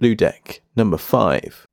[0.00, 1.68] Blue Deck number 5.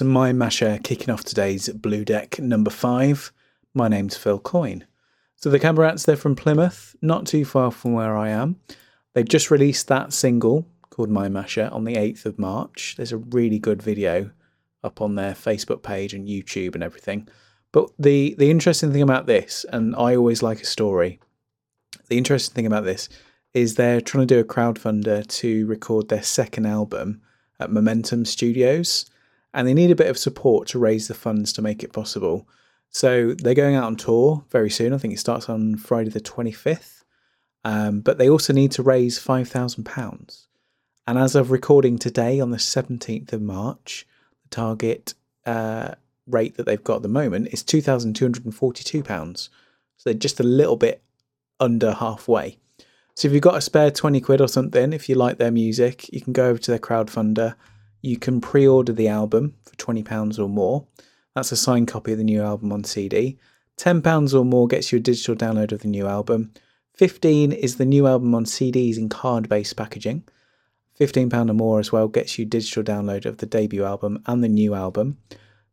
[0.00, 3.32] And Mind Masher kicking off today's Blue Deck number five.
[3.74, 4.86] My name's Phil Coyne.
[5.36, 8.56] So the Cabarats, they're from Plymouth, not too far from where I am.
[9.12, 12.94] They've just released that single called Mindmasher on the 8th of March.
[12.96, 14.30] There's a really good video
[14.82, 17.28] up on their Facebook page and YouTube and everything.
[17.70, 21.20] But the the interesting thing about this, and I always like a story,
[22.08, 23.08] the interesting thing about this
[23.52, 27.20] is they're trying to do a crowdfunder to record their second album
[27.60, 29.08] at Momentum Studios,
[29.54, 32.48] and they need a bit of support to raise the funds to make it possible.
[32.90, 34.92] So they're going out on tour very soon.
[34.92, 37.04] I think it starts on Friday the 25th.
[37.64, 40.46] Um, but they also need to raise £5,000.
[41.06, 44.06] And as of recording today on the 17th of March,
[44.42, 45.14] the target
[45.46, 45.94] uh,
[46.26, 49.36] rate that they've got at the moment is £2,242.
[49.36, 49.50] So
[50.04, 51.02] they're just a little bit
[51.60, 52.58] under halfway.
[53.14, 56.12] So if you've got a spare 20 quid or something, if you like their music,
[56.12, 57.54] you can go over to their crowdfunder.
[58.04, 60.86] You can pre order the album for £20 or more.
[61.34, 63.38] That's a signed copy of the new album on CD.
[63.78, 66.52] £10 or more gets you a digital download of the new album.
[66.92, 70.22] 15 is the new album on CDs in card based packaging.
[71.00, 74.48] £15 or more as well gets you digital download of the debut album and the
[74.48, 75.16] new album.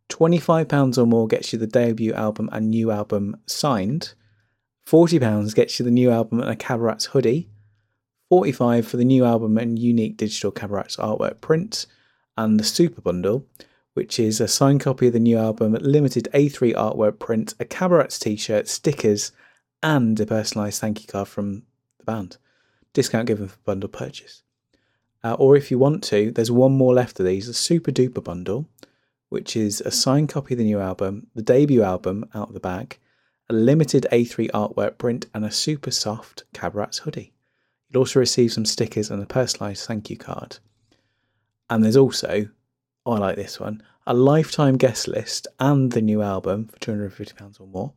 [0.07, 4.13] £25 or more gets you the debut album and new album signed.
[4.87, 7.49] £40 gets you the new album and a Cabarats hoodie.
[8.29, 11.87] 45 for the new album and unique digital Cabarats artwork print.
[12.37, 13.45] And the Super Bundle,
[13.93, 18.19] which is a signed copy of the new album, limited A3 artwork print, a Cabarats
[18.19, 19.31] t shirt, stickers,
[19.83, 21.63] and a personalised thank you card from
[21.97, 22.37] the band.
[22.93, 24.43] Discount given for bundle purchase.
[25.23, 28.23] Uh, or if you want to, there's one more left of these, a Super Duper
[28.23, 28.67] Bundle,
[29.29, 32.59] which is a signed copy of the new album, the debut album out of the
[32.59, 32.97] bag,
[33.49, 37.33] a limited A3 artwork print, and a super soft Cabarats hoodie.
[37.89, 40.57] You'll also receive some stickers and a personalised thank you card.
[41.71, 42.49] And there's also,
[43.05, 47.67] I like this one, a lifetime guest list and the new album for £250 or
[47.67, 47.93] more.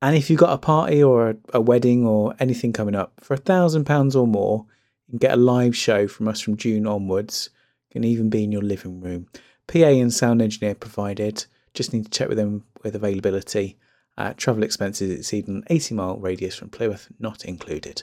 [0.00, 3.36] And if you've got a party or a, a wedding or anything coming up for
[3.36, 4.64] £1,000 or more,
[5.06, 7.50] you can get a live show from us from June onwards.
[7.90, 9.28] It can even be in your living room.
[9.66, 11.44] PA and sound engineer provided.
[11.74, 13.76] Just need to check with them with availability.
[14.16, 18.02] Uh, travel expenses exceeding an 80 mile radius from Plymouth not included.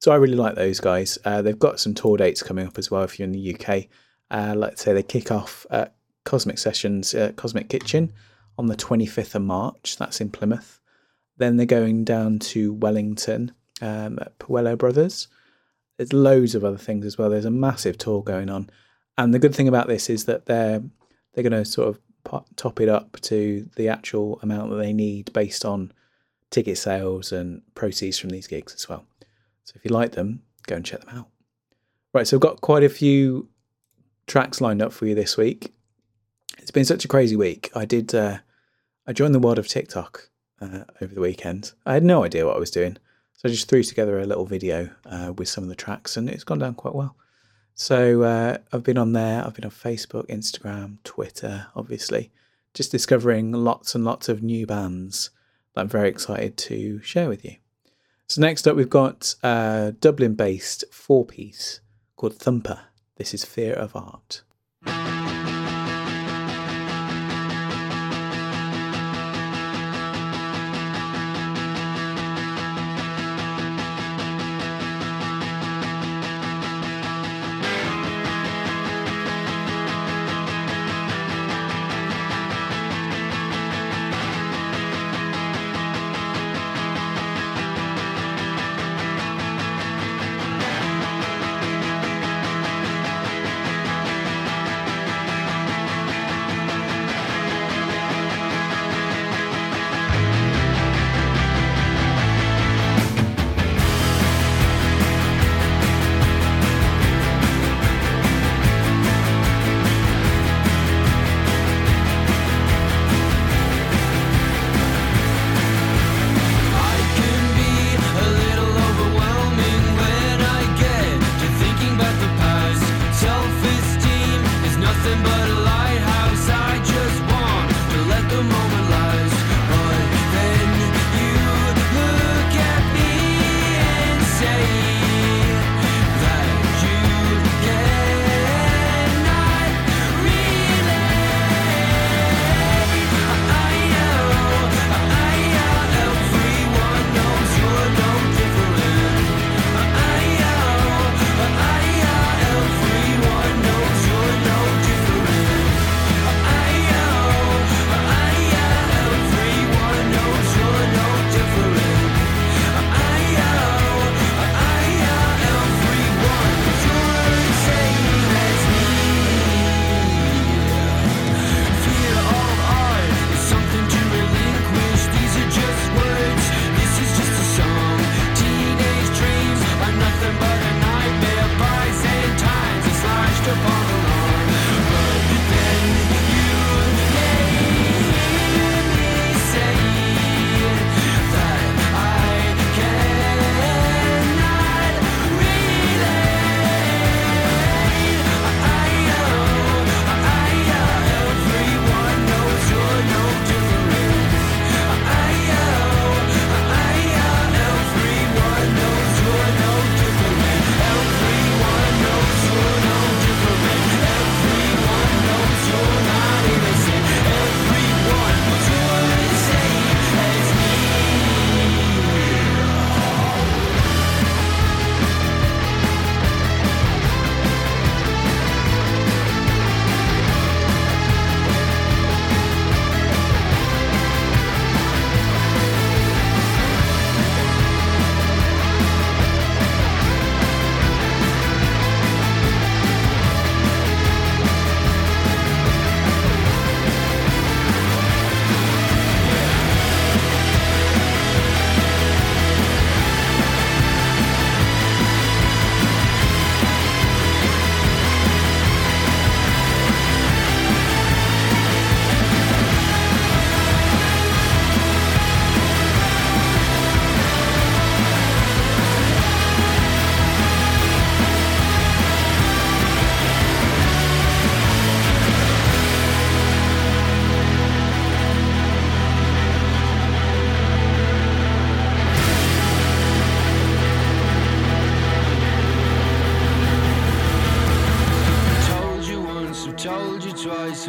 [0.00, 1.18] So I really like those guys.
[1.24, 3.86] Uh, they've got some tour dates coming up as well if you're in the UK.
[4.30, 5.94] Uh, let's say they kick off at
[6.24, 8.12] Cosmic Sessions, Cosmic Kitchen
[8.56, 9.96] on the 25th of March.
[9.98, 10.80] That's in Plymouth.
[11.36, 13.52] Then they're going down to Wellington
[13.82, 15.28] um, at Puello Brothers.
[15.96, 17.28] There's loads of other things as well.
[17.28, 18.70] There's a massive tour going on.
[19.18, 20.82] And the good thing about this is that they're
[21.34, 25.32] they're going to sort of top it up to the actual amount that they need
[25.32, 25.92] based on
[26.50, 29.04] ticket sales and proceeds from these gigs as well.
[29.70, 31.28] So if you like them, go and check them out.
[32.12, 33.48] Right, so I've got quite a few
[34.26, 35.72] tracks lined up for you this week.
[36.58, 37.70] It's been such a crazy week.
[37.72, 38.12] I did.
[38.12, 38.38] Uh,
[39.06, 40.28] I joined the world of TikTok
[40.60, 41.72] uh, over the weekend.
[41.86, 42.96] I had no idea what I was doing,
[43.34, 46.28] so I just threw together a little video uh, with some of the tracks, and
[46.28, 47.14] it's gone down quite well.
[47.74, 49.46] So uh, I've been on there.
[49.46, 52.32] I've been on Facebook, Instagram, Twitter, obviously,
[52.74, 55.30] just discovering lots and lots of new bands
[55.74, 57.54] that I'm very excited to share with you.
[58.30, 61.80] So next up, we've got a Dublin-based four-piece
[62.14, 62.78] called Thumper.
[63.16, 64.42] This is Fear of Art.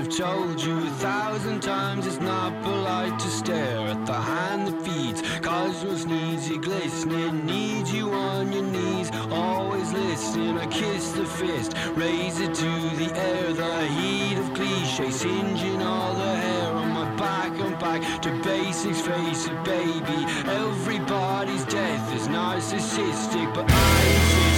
[0.01, 4.81] have told you a thousand times it's not polite to stare at the hand that
[4.81, 5.21] feeds.
[5.41, 7.47] Cosmos needs you're glistening,
[7.93, 9.11] you on your knees.
[9.29, 13.53] Always listening, I kiss the fist, raise it to the air.
[13.53, 19.01] The heat of cliché singeing all the hair on my back and back to basics.
[19.01, 20.19] Face a baby.
[20.49, 24.50] Everybody's death is narcissistic, but I.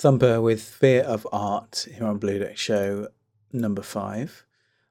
[0.00, 3.08] Thumper with Fear of Art here on Blue Deck Show
[3.52, 4.46] number five.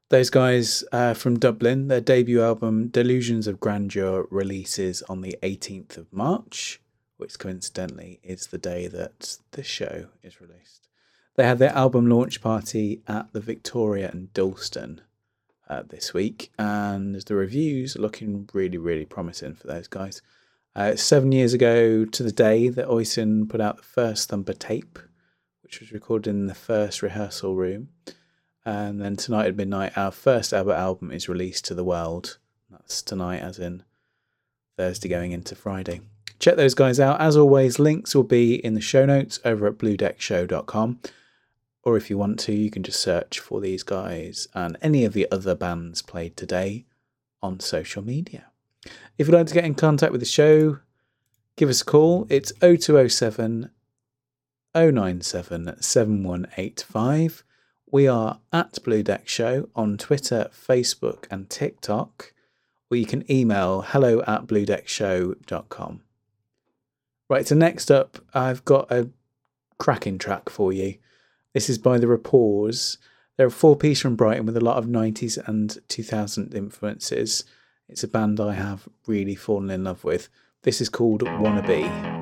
[0.08, 5.96] Those guys uh, from Dublin, their debut album Delusions of Grandeur releases on the 18th
[5.96, 6.80] of March,
[7.16, 10.86] which coincidentally is the day that this show is released.
[11.34, 15.00] They had their album launch party at the Victoria and Dalston
[15.68, 20.22] uh, this week, and the reviews are looking really, really promising for those guys.
[20.74, 24.98] Uh, seven years ago to the day that Oisin put out the first Thumper tape,
[25.62, 27.88] which was recorded in the first rehearsal room.
[28.64, 32.38] And then tonight at midnight, our first ever album is released to the world.
[32.70, 33.82] That's tonight, as in
[34.76, 36.02] Thursday going into Friday.
[36.38, 37.20] Check those guys out.
[37.20, 41.00] As always, links will be in the show notes over at bluedeckshow.com.
[41.82, 45.14] Or if you want to, you can just search for these guys and any of
[45.14, 46.86] the other bands played today
[47.42, 48.49] on social media.
[49.20, 50.78] If you'd like to get in contact with the show,
[51.56, 52.26] give us a call.
[52.30, 53.68] It's 0207
[54.74, 57.44] 097 7185.
[57.92, 62.32] We are at Blue Deck Show on Twitter, Facebook, and TikTok,
[62.90, 66.00] or you can email hello at bluedeckshow.com.
[67.28, 69.10] Right, so next up, I've got a
[69.78, 70.94] cracking track for you.
[71.52, 72.70] This is by The Rapport.
[73.36, 77.44] They're a four piece from Brighton with a lot of 90s and 2000 influences.
[77.90, 80.28] It's a band I have really fallen in love with.
[80.62, 82.19] This is called Wannabe.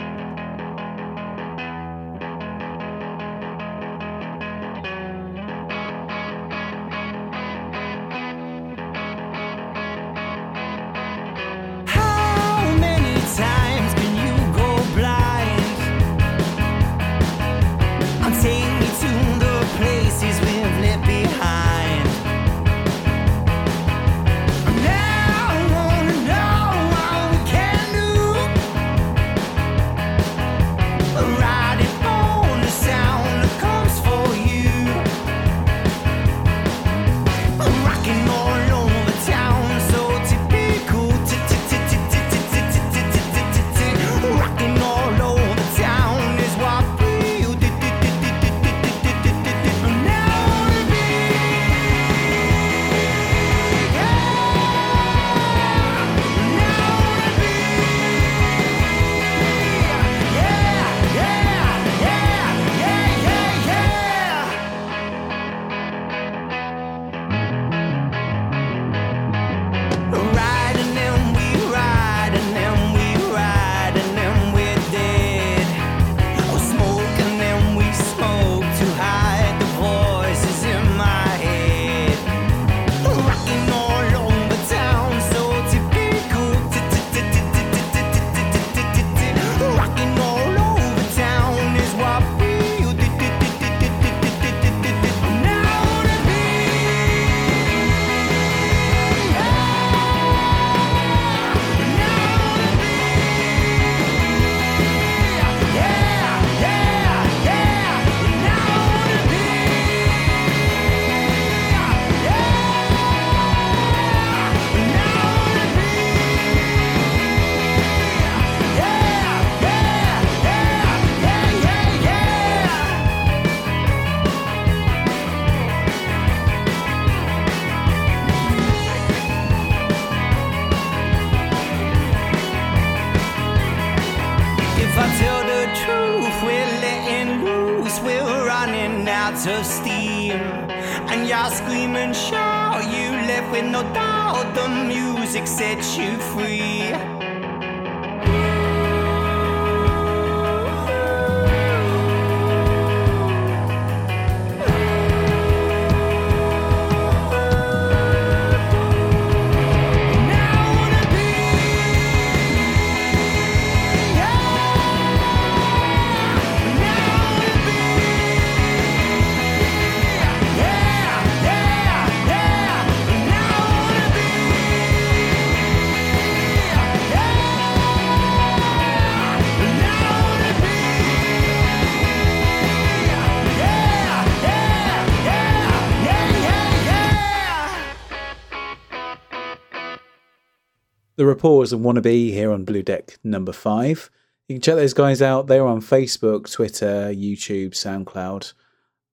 [191.18, 194.08] The Rapport and Wannabe here on Blue Deck number five.
[194.46, 195.48] You can check those guys out.
[195.48, 198.52] They're on Facebook, Twitter, YouTube, SoundCloud,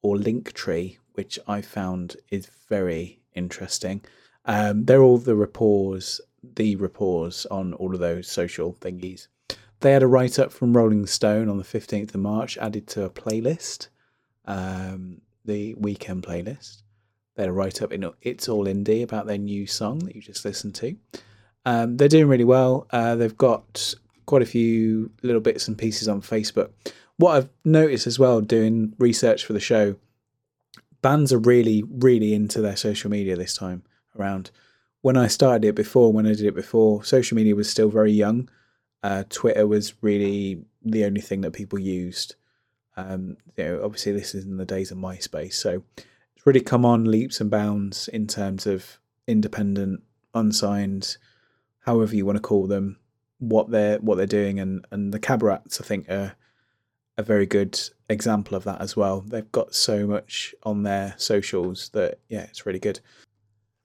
[0.04, 4.04] or Linktree, which I found is very interesting.
[4.46, 9.26] Um, they're all the Rapports, the Rapports on all of those social thingies.
[9.80, 13.06] They had a write up from Rolling Stone on the 15th of March added to
[13.06, 13.88] a playlist,
[14.46, 16.84] um, the weekend playlist.
[17.34, 20.22] They had a write up in It's All Indie about their new song that you
[20.22, 20.98] just listened to.
[21.66, 22.88] Um, they're doing really well.
[22.92, 26.72] Uh, they've got quite a few little bits and pieces on Facebook.
[27.18, 29.96] What I've noticed as well, doing research for the show,
[31.02, 33.84] bands are really, really into their social media this time
[34.18, 34.52] around.
[35.02, 38.12] When I started it before, when I did it before, social media was still very
[38.12, 38.50] young.
[39.04, 42.36] Uh, Twitter was really the only thing that people used.
[42.98, 45.84] Um, you know, obviously this is in the days of MySpace, so
[46.36, 50.02] it's really come on leaps and bounds in terms of independent,
[50.34, 51.18] unsigned
[51.86, 52.98] however you want to call them,
[53.40, 56.36] what they're what they're doing, and and the Cabarats I think are
[57.18, 59.22] a very good example of that as well.
[59.22, 63.00] They've got so much on their socials that yeah, it's really good.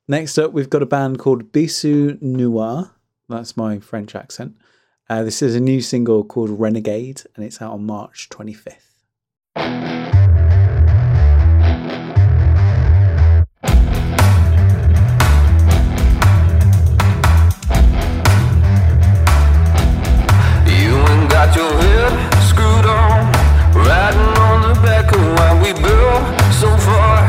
[0.08, 2.90] Next up, we've got a band called Bisou Noir.
[3.28, 4.56] That's my French accent.
[5.08, 8.90] Uh, this is a new single called Renegade, and it's out on March 25th.
[24.82, 27.19] Back of what we built so far.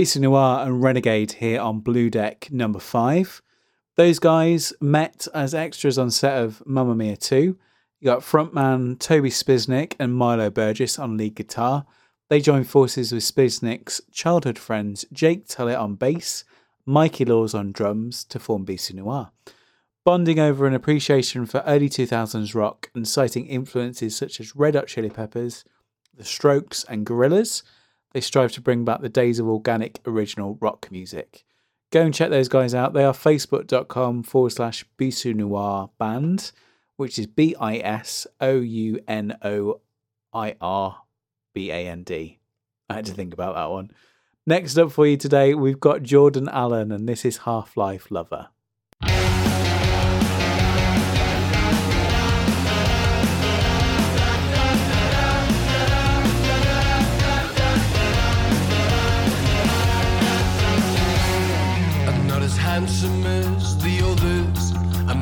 [0.00, 3.42] Bisou Noir and Renegade here on Blue Deck number five.
[3.96, 7.36] Those guys met as extras on set of Mamma Mia 2.
[7.36, 7.58] You
[8.02, 11.84] got frontman Toby Spiznick and Milo Burgess on lead guitar.
[12.30, 16.44] They joined forces with Spiznick's childhood friends Jake Tullett on bass,
[16.86, 19.32] Mikey Laws on drums to form Bisou Noir.
[20.06, 24.86] Bonding over an appreciation for early 2000s rock and citing influences such as Red Hot
[24.86, 25.62] Chili Peppers,
[26.16, 27.62] The Strokes, and Gorillaz,
[28.12, 31.44] they strive to bring back the days of organic original rock music.
[31.90, 32.92] Go and check those guys out.
[32.92, 36.52] They are facebook.com forward slash Bisou Noir Band,
[36.96, 39.80] which is B I S O U N O
[40.32, 41.02] I R
[41.52, 42.38] B A N D.
[42.88, 43.90] I had to think about that one.
[44.46, 48.48] Next up for you today, we've got Jordan Allen, and this is Half Life Lover.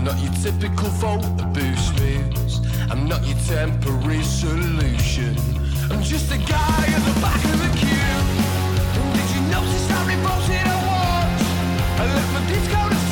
[0.08, 2.60] Not your typical photo boost muse.
[2.90, 5.36] I'm not your temporary solution.
[5.90, 8.16] I'm just a guy at the back of the queue.
[9.16, 11.40] Did you notice how revolting I was?
[12.00, 13.07] I left my disco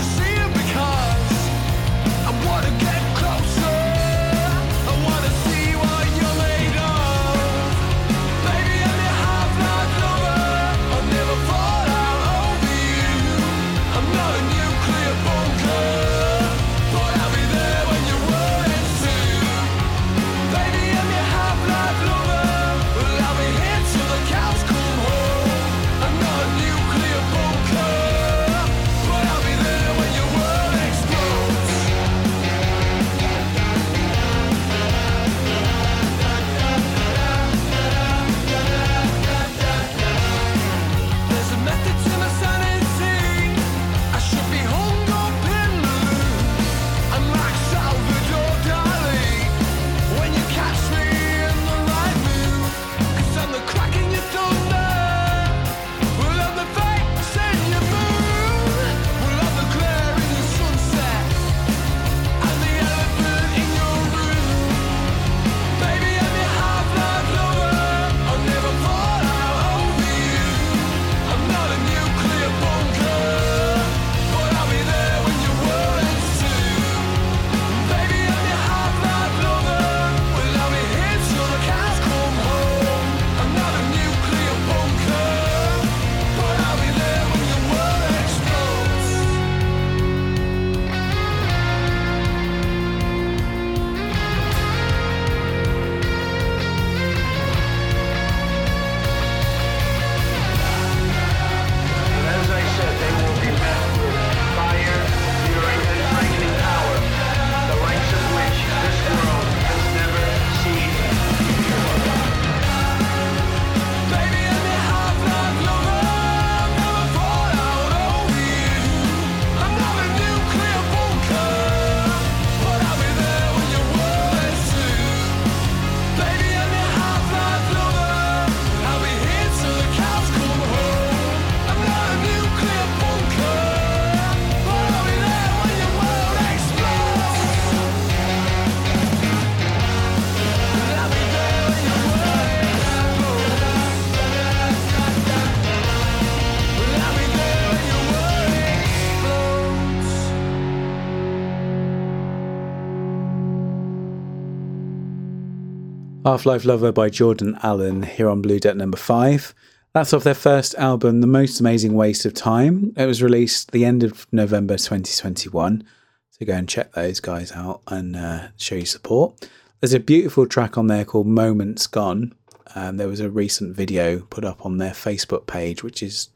[156.26, 159.54] Half Life Lover by Jordan Allen here on Blue Deck number five.
[159.92, 162.92] That's off their first album, The Most Amazing Waste of Time.
[162.96, 165.84] It was released the end of November 2021.
[166.30, 169.48] So go and check those guys out and uh, show your support.
[169.78, 172.34] There's a beautiful track on there called Moments Gone.
[172.74, 176.30] Um, there was a recent video put up on their Facebook page, which is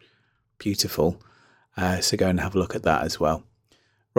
[0.58, 1.20] beautiful.
[1.76, 3.42] Uh, so go and have a look at that as well.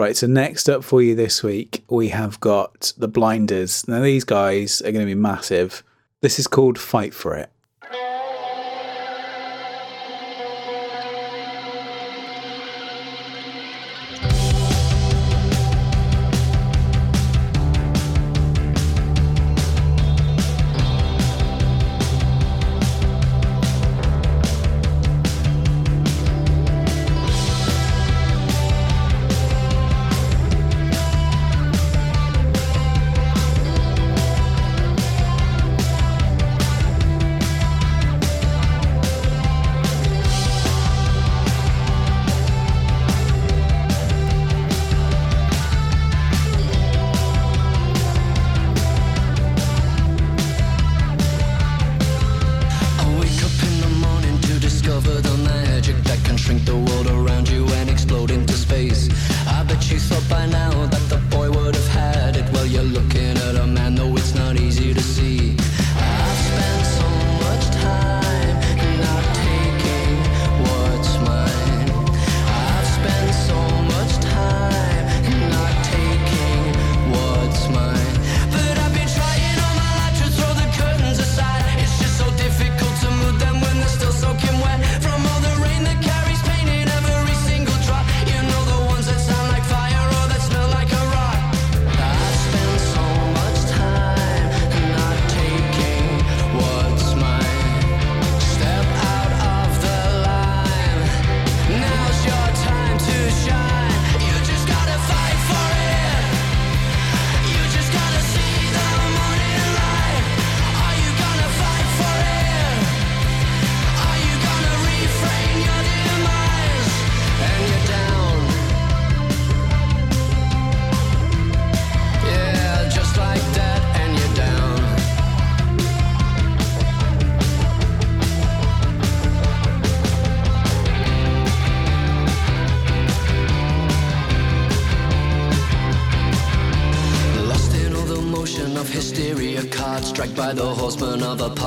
[0.02, 3.86] Right, so next up for you this week, we have got the Blinders.
[3.86, 5.84] Now, these guys are going to be massive.
[6.22, 7.51] This is called Fight for It.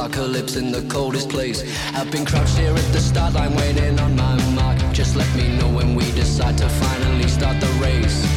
[0.06, 1.64] apocalypse in the coldest place.
[1.96, 4.78] I've been crouched here at the start line, waiting on my mark.
[4.94, 8.35] Just let me know when we decide to finally start the race.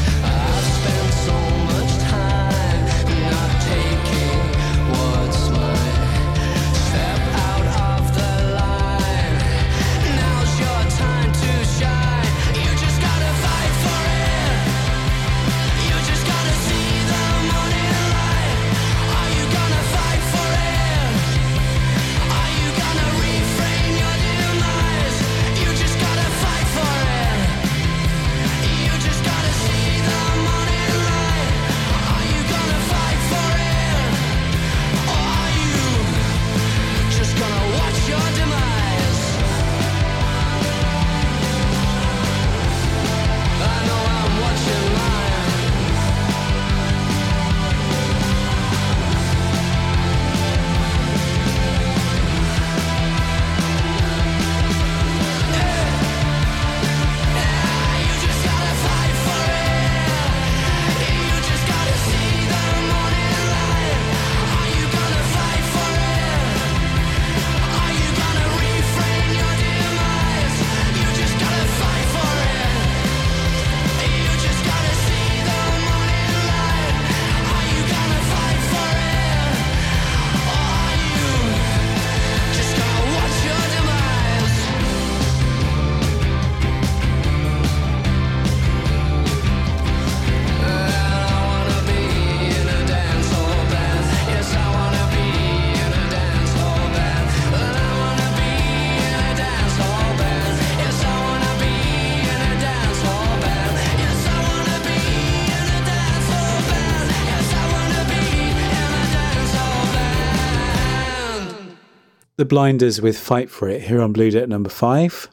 [112.49, 115.29] Blinders with Fight For It here on Blue Dot number five.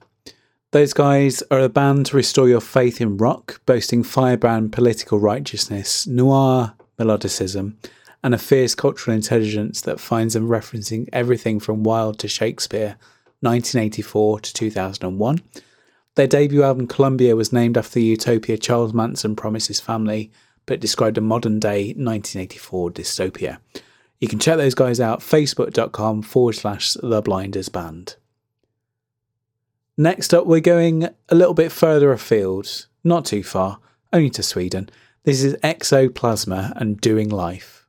[0.72, 6.06] Those guys are a band to restore your faith in rock, boasting firebrand political righteousness,
[6.06, 7.76] noir melodicism,
[8.22, 12.98] and a fierce cultural intelligence that finds them referencing everything from Wilde to Shakespeare,
[13.40, 15.42] 1984 to 2001.
[16.16, 20.32] Their debut album, Columbia, was named after the utopia Charles Manson promised his family,
[20.66, 23.60] but described a modern day 1984 dystopia.
[24.26, 28.16] You can check those guys out, facebook.com forward slash the blinders band.
[29.98, 33.78] Next up, we're going a little bit further afield, not too far,
[34.12, 34.90] only to Sweden.
[35.26, 37.85] This is XOPlasma and Doing Life.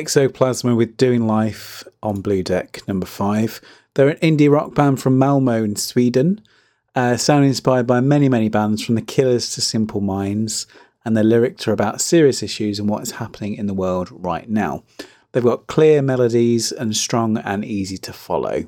[0.00, 3.60] XOPlasma with Doing Life on Blue Deck, number five.
[3.92, 6.40] They're an indie rock band from Malmo in Sweden.
[6.94, 10.66] Uh, sound inspired by many, many bands from The Killers to Simple Minds,
[11.04, 14.48] and their lyrics are about serious issues and what is happening in the world right
[14.48, 14.84] now.
[15.32, 18.64] They've got clear melodies and strong and easy to follow.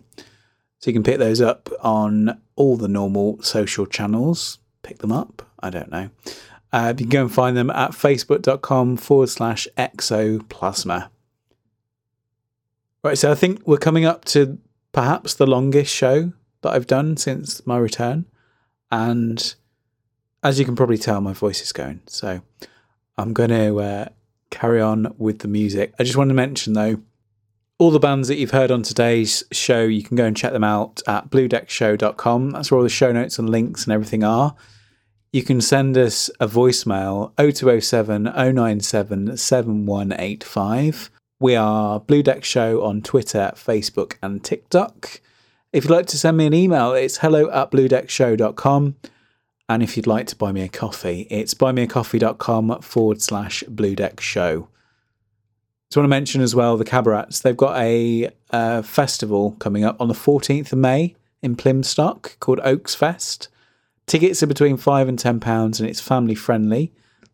[0.80, 4.58] So you can pick those up on all the normal social channels.
[4.82, 5.48] Pick them up?
[5.60, 6.10] I don't know.
[6.74, 11.08] Uh, you can go and find them at facebook.com forward slash xoplasma.
[13.04, 14.58] Right, so I think we're coming up to
[14.92, 18.26] perhaps the longest show that I've done since my return.
[18.92, 19.54] And
[20.42, 22.00] as you can probably tell, my voice is going.
[22.06, 22.42] So
[23.18, 24.08] I'm going to uh,
[24.50, 25.94] carry on with the music.
[25.98, 27.00] I just want to mention, though,
[27.78, 30.62] all the bands that you've heard on today's show, you can go and check them
[30.62, 32.50] out at bluedeckshow.com.
[32.50, 34.54] That's where all the show notes and links and everything are.
[35.32, 41.10] You can send us a voicemail 0207 097 7185.
[41.42, 45.20] We are Blue Deck Show on Twitter, Facebook, and TikTok.
[45.72, 48.94] If you'd like to send me an email, it's hello at bluedeckshow.com.
[49.68, 54.20] And if you'd like to buy me a coffee, it's buymeacoffee.com forward slash Blue Deck
[54.20, 54.68] Show.
[55.90, 57.42] Just want to mention as well the Cabarats.
[57.42, 62.60] They've got a uh, festival coming up on the 14th of May in Plymstock called
[62.62, 63.48] Oaks Fest.
[64.06, 66.92] Tickets are between five and ten pounds, and it's family friendly.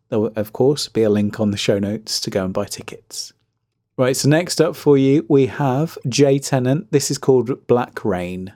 [0.09, 2.65] There will, of course, be a link on the show notes to go and buy
[2.65, 3.33] tickets.
[3.99, 6.89] Right, so next up for you, we have Jay Tennant.
[6.89, 8.53] This is called Black Rain.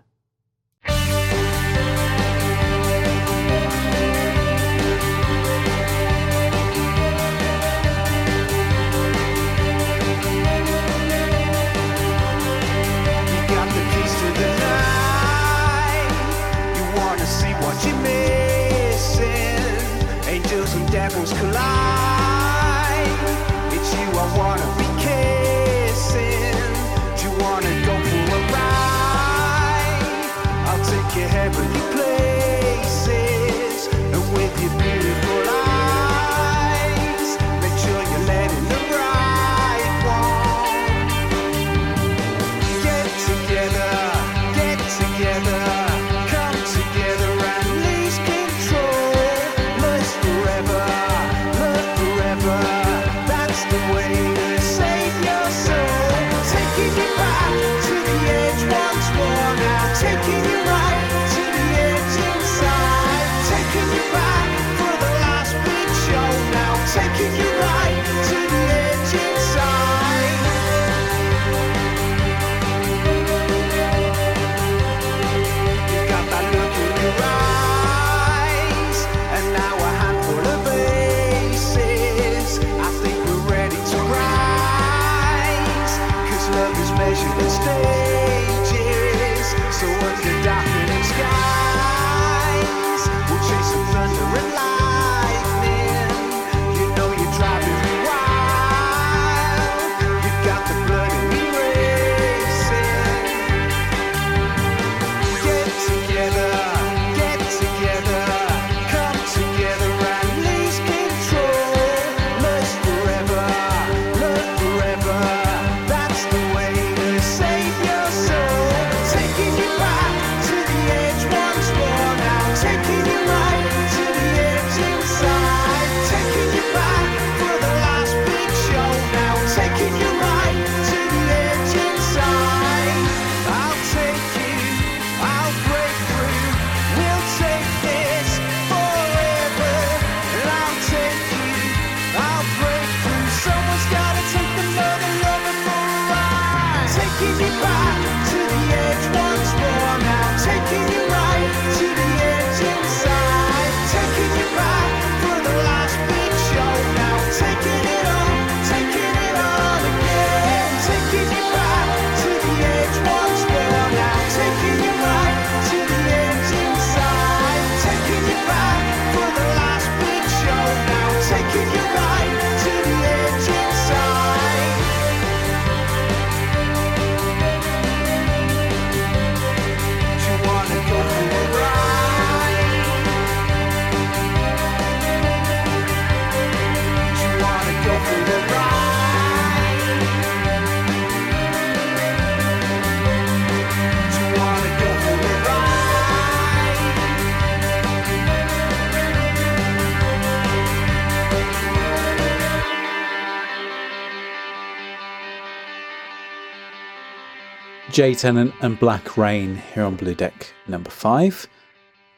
[207.94, 211.46] Jay Tennant and Black Rain here on Blue Deck number five.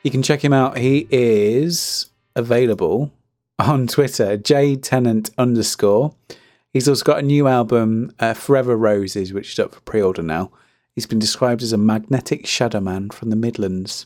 [0.03, 0.77] You can check him out.
[0.77, 3.11] He is available
[3.59, 6.15] on Twitter, J Tennant underscore.
[6.71, 10.21] He's also got a new album, uh, Forever Roses, which is up for pre order
[10.21, 10.49] now.
[10.93, 14.05] He's been described as a magnetic shadow man from the Midlands.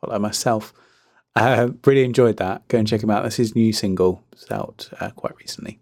[0.00, 0.72] Quite like myself.
[1.34, 2.68] Uh, really enjoyed that.
[2.68, 3.24] Go and check him out.
[3.24, 4.22] That's his new single.
[4.30, 5.80] It's out uh, quite recently.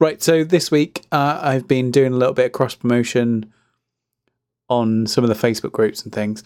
[0.00, 3.52] Right, so this week uh, I've been doing a little bit of cross promotion
[4.68, 6.42] on some of the Facebook groups and things.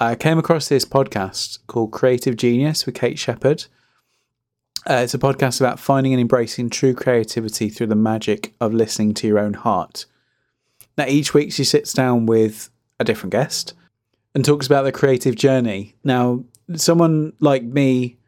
[0.00, 3.66] I came across this podcast called Creative Genius with Kate Shepard.
[4.88, 9.14] Uh, it's a podcast about finding and embracing true creativity through the magic of listening
[9.14, 10.06] to your own heart.
[10.98, 12.68] Now, each week she sits down with
[12.98, 13.74] a different guest
[14.34, 15.94] and talks about their creative journey.
[16.02, 16.44] Now,
[16.74, 18.18] someone like me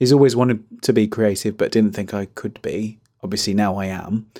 [0.00, 3.86] has always wanted to be creative but didn't think I could be, obviously now I
[3.86, 4.30] am.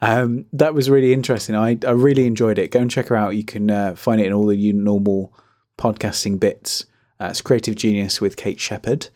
[0.00, 1.54] Um, that was really interesting.
[1.54, 2.70] I, I really enjoyed it.
[2.70, 3.36] Go and check her out.
[3.36, 5.32] You can uh, find it in all the normal
[5.78, 6.84] podcasting bits.
[7.18, 9.08] Uh, it's Creative Genius with Kate Shepard.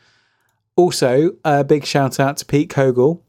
[0.76, 3.22] Also, a big shout out to Pete Cogle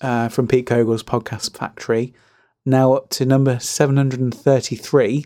[0.00, 2.12] uh, from Pete Cogle's Podcast Factory,
[2.64, 5.24] now up to number 733.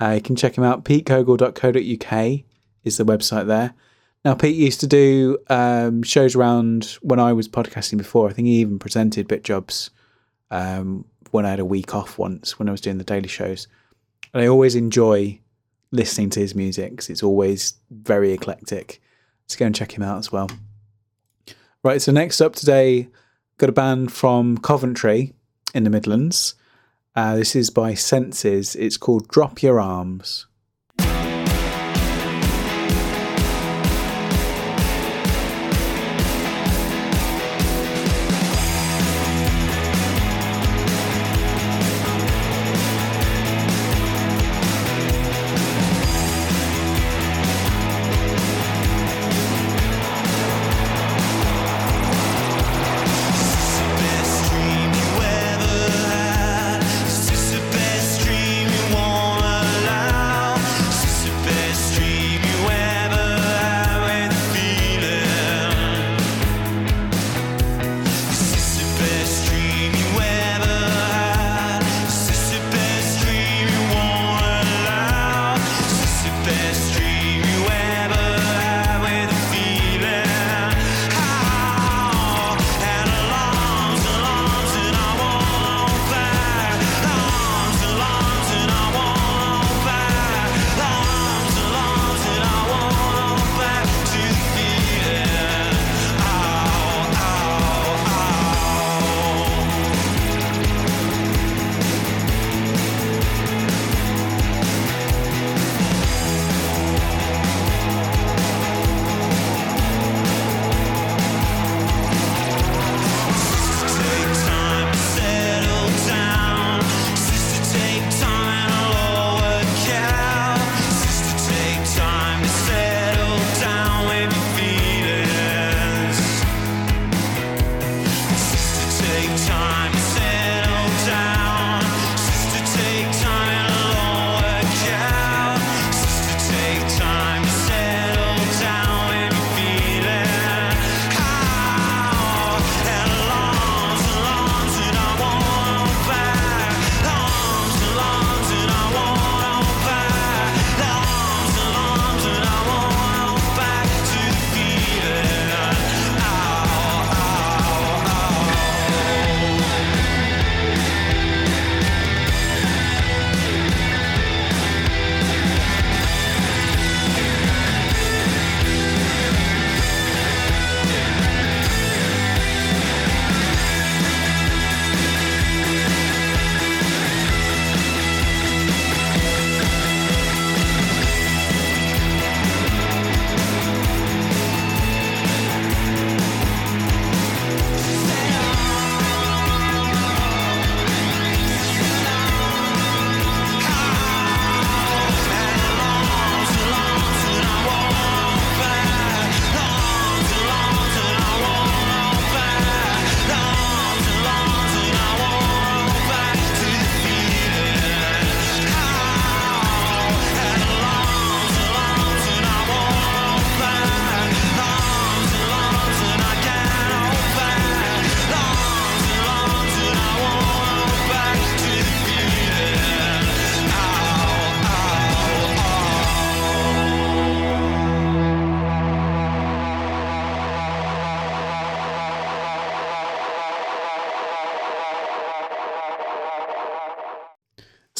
[0.00, 0.84] Uh, you can check him out.
[0.84, 2.40] PeteCogle.co.uk
[2.84, 3.74] is the website there.
[4.24, 8.28] Now, Pete used to do um, shows around when I was podcasting before.
[8.28, 9.90] I think he even presented bit jobs
[10.52, 13.66] um, when I had a week off once when I was doing the daily shows.
[14.32, 15.40] And I always enjoy
[15.90, 19.00] listening to his music because it's always very eclectic.
[19.46, 20.48] So go and check him out as well.
[21.82, 23.08] Right, so next up today,
[23.58, 25.32] got a band from Coventry
[25.74, 26.54] in the Midlands.
[27.16, 28.76] Uh, this is by Senses.
[28.76, 30.46] It's called Drop Your Arms.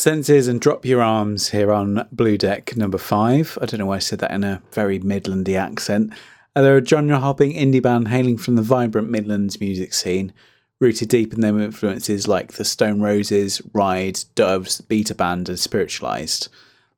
[0.02, 3.56] Senses and Drop Your Arms here on Blue Deck number five.
[3.62, 6.12] I don't know why I said that in a very Midlandy accent.
[6.56, 10.32] Uh, they're a genre hopping indie band hailing from the vibrant Midlands music scene,
[10.80, 16.48] rooted deep in their influences like the Stone Roses, Ride, Doves, Beta Band, and Spiritualized.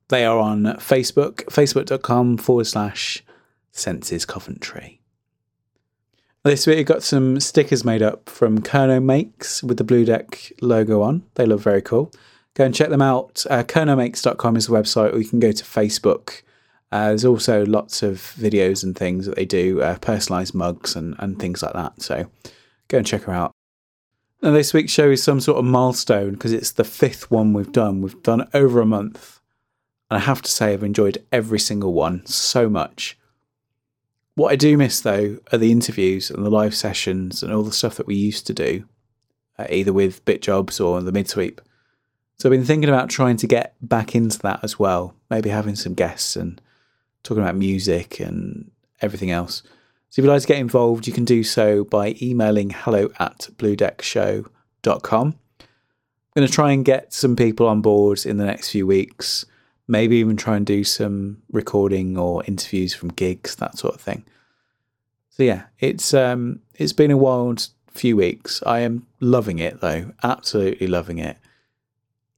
[0.08, 3.22] They are on Facebook, facebook.com forward slash
[3.70, 5.02] Senses Coventry.
[6.42, 10.52] This week, we got some stickers made up from Kernow Makes with the Blue Deck
[10.62, 11.24] logo on.
[11.34, 12.10] They look very cool.
[12.54, 13.44] Go and check them out.
[13.50, 16.42] Uh, kernowmakes.com is the website, or you can go to Facebook.
[16.92, 21.16] Uh, there's also lots of videos and things that they do, uh, personalised mugs and,
[21.18, 22.00] and things like that.
[22.00, 22.30] So
[22.86, 23.52] go and check her out.
[24.40, 27.72] Now, this week's show is some sort of milestone because it's the fifth one we've
[27.72, 28.02] done.
[28.02, 29.40] We've done over a month.
[30.10, 33.18] And I have to say, I've enjoyed every single one so much.
[34.36, 37.72] What I do miss, though, are the interviews and the live sessions and all the
[37.72, 38.84] stuff that we used to do,
[39.58, 41.60] uh, either with Bit Jobs or the Mid Sweep.
[42.38, 45.76] So I've been thinking about trying to get back into that as well, maybe having
[45.76, 46.60] some guests and
[47.22, 48.70] talking about music and
[49.00, 49.62] everything else.
[50.10, 53.48] So if you'd like to get involved, you can do so by emailing hello at
[53.56, 55.26] bluedeckshow.com.
[55.28, 59.44] I'm going to try and get some people on board in the next few weeks,
[59.86, 64.24] maybe even try and do some recording or interviews from gigs, that sort of thing.
[65.30, 68.62] So yeah, it's um it's been a wild few weeks.
[68.64, 71.38] I am loving it though, absolutely loving it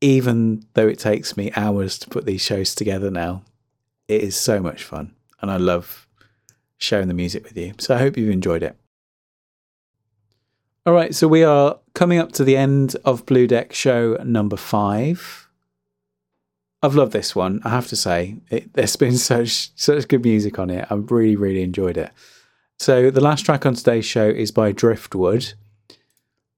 [0.07, 3.42] even though it takes me hours to put these shows together now,
[4.07, 5.12] it is so much fun.
[5.42, 6.07] And I love
[6.78, 7.74] sharing the music with you.
[7.78, 8.76] So I hope you've enjoyed it.
[10.86, 14.57] All right, so we are coming up to the end of Blue Deck show number
[14.57, 15.48] five.
[16.84, 18.36] I've loved this one, I have to say.
[18.48, 20.86] It, there's been such such good music on it.
[20.88, 22.12] I've really, really enjoyed it.
[22.78, 25.54] So the last track on today's show is by Driftwood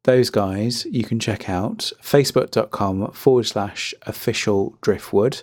[0.08, 5.42] those guys you can check out facebook.com forward slash official driftwood.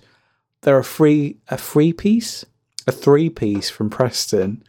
[0.63, 2.45] They're a free a free piece
[2.87, 4.63] a three piece from preston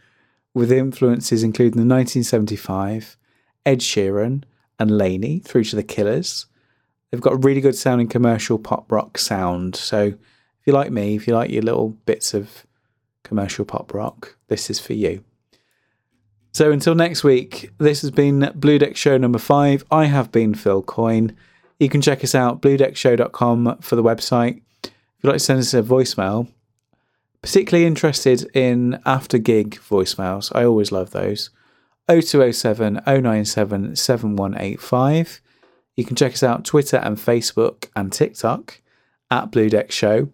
[0.53, 3.17] with influences including the 1975
[3.65, 4.43] ed sheeran
[4.77, 6.45] and LANY through to the killers.
[7.09, 9.75] They've got really good sounding commercial pop rock sound.
[9.75, 12.67] So if you like me if you like your little bits of
[13.23, 15.23] commercial pop rock this is for you
[16.57, 19.85] so until next week, this has been Blue Deck Show number five.
[19.91, 21.37] I have been Phil Coyne.
[21.79, 24.63] You can check us out, bluedeckshow.com for the website.
[24.83, 24.91] If
[25.21, 26.47] you'd like to send us a voicemail,
[27.43, 31.51] particularly interested in after gig voicemails, I always love those.
[32.09, 35.41] 0207 097 7185.
[35.95, 38.81] You can check us out Twitter and Facebook and TikTok
[39.29, 40.29] at Blue Deck Show.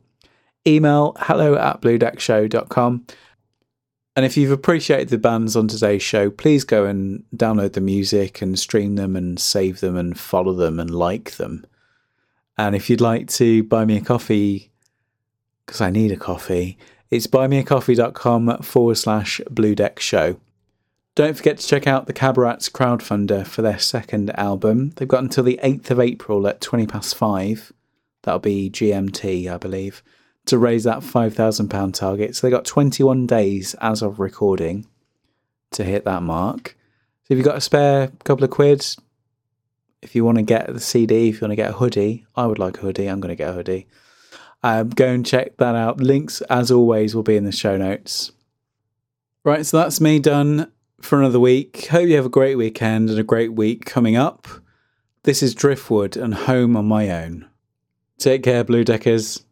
[0.65, 3.07] Email hello at bluedeckshow.com.
[4.15, 8.41] And if you've appreciated the bands on today's show, please go and download the music
[8.41, 11.65] and stream them and save them and follow them and like them.
[12.55, 14.71] And if you'd like to buy me a coffee,
[15.65, 16.77] because I need a coffee,
[17.09, 20.39] it's buymeacoffee.com forward slash blue deck show.
[21.15, 24.91] Don't forget to check out the Cabarats crowdfunder for their second album.
[24.95, 27.73] They've got until the 8th of April at 20 past 5.
[28.23, 30.03] That'll be GMT, I believe
[30.45, 32.35] to raise that £5,000 target.
[32.35, 34.87] So they got 21 days as of recording
[35.71, 36.77] to hit that mark.
[37.23, 38.85] So if you've got a spare couple of quid,
[40.01, 42.45] if you want to get the CD, if you want to get a hoodie, I
[42.45, 43.07] would like a hoodie.
[43.07, 43.87] I'm going to get a hoodie.
[44.61, 45.99] Um, go and check that out.
[45.99, 48.31] Links, as always, will be in the show notes.
[49.45, 50.71] Right, so that's me done
[51.01, 51.87] for another week.
[51.87, 54.47] Hope you have a great weekend and a great week coming up.
[55.23, 57.47] This is Driftwood and Home on My Own.
[58.17, 59.43] Take care, Blue Deckers.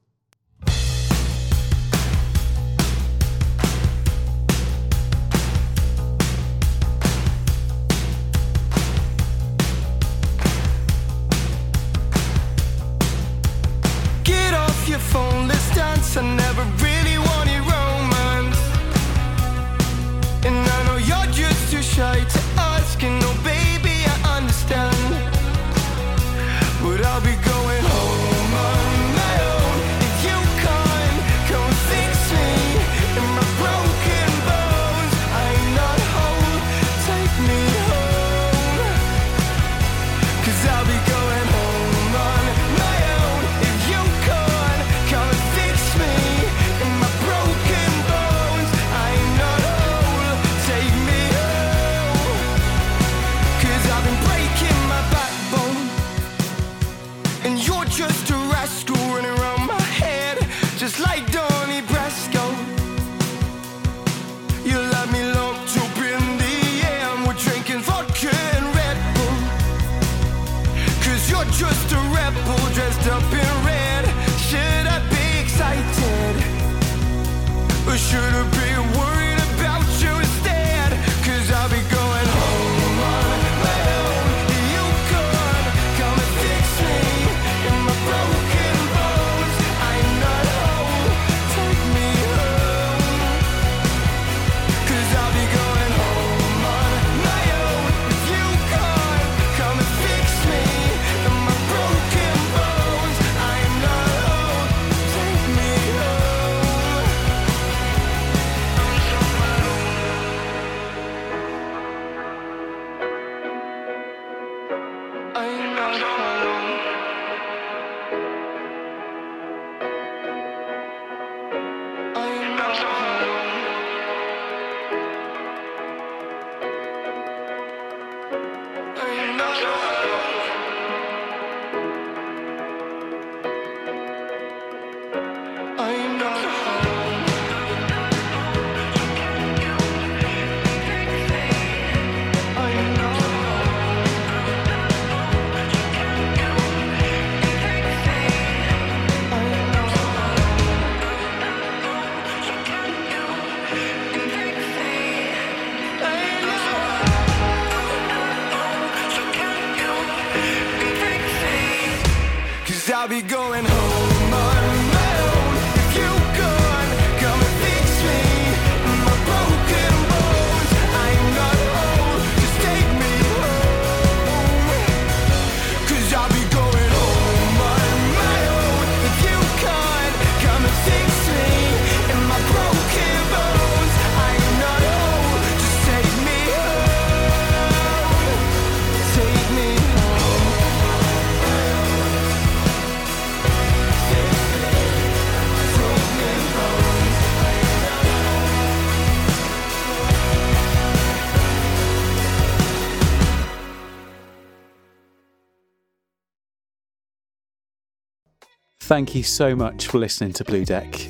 [209.01, 211.09] Thank you so much for listening to Blue Deck.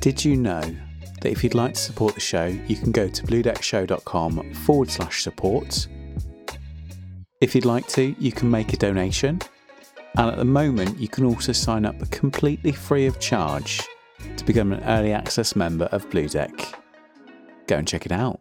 [0.00, 3.22] Did you know that if you'd like to support the show, you can go to
[3.22, 5.86] bluedeckshow.com forward slash support?
[7.40, 9.40] If you'd like to, you can make a donation.
[10.16, 13.80] And at the moment, you can also sign up completely free of charge
[14.36, 16.50] to become an early access member of Blue Deck.
[17.68, 18.40] Go and check it out.